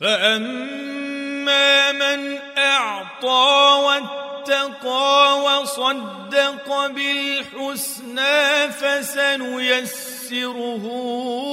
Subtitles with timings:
[0.00, 10.02] فاما من اعطى واتقى وصدق بالحسنى فسنيسره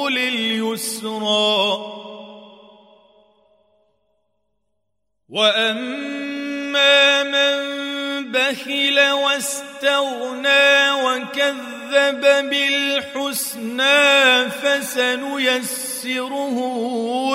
[0.10, 1.78] لليسرى
[5.30, 7.64] واما من
[8.32, 14.00] بخل واستغنى وكذب بالحسنى
[14.50, 15.93] فسنيسره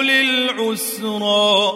[0.02, 1.72] للعسرى.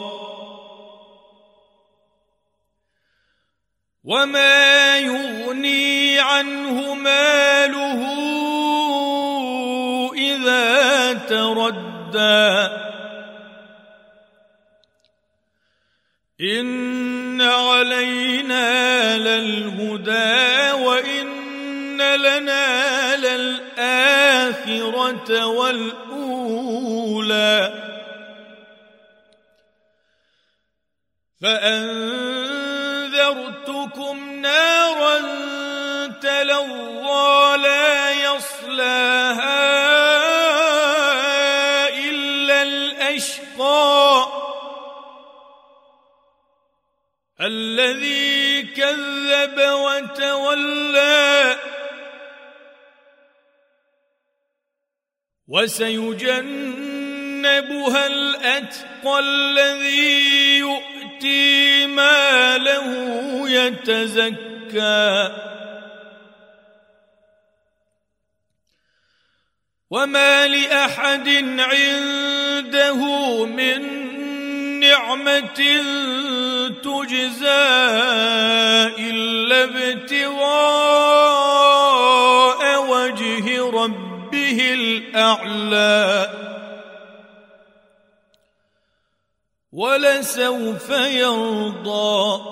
[4.05, 8.03] وما يغني عنه ماله
[10.15, 12.83] إذا تردى.
[16.41, 21.42] إن علينا للهدى وإن
[22.17, 23.71] لنا للآخرة
[25.47, 26.63] والأولى.
[31.43, 32.17] فأنذرتكم
[34.41, 35.19] نارا
[36.23, 39.63] تلظى لا يصلاها
[41.89, 44.27] إلا الأشقى.
[47.41, 51.57] الذي كذب وتولى
[55.53, 56.87] وسيجنبها
[58.07, 62.91] الأتقى الذي يؤتي ماله
[63.51, 65.31] يتزكى.
[69.91, 71.29] وما لأحد
[71.61, 73.01] عنده
[73.45, 73.83] من
[74.81, 75.61] نعمة
[76.83, 77.47] تجزى
[78.99, 81.32] إلا ابتغاء
[84.53, 86.31] ربه الأعلى.
[89.73, 92.43] ولسوف يرضى.